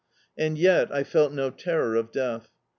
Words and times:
And 0.35 0.57
yet 0.57 0.91
I 0.91 1.03
felt 1.03 1.31
no 1.31 1.51
terror 1.51 1.93
of 1.93 2.11
death. 2.11 2.49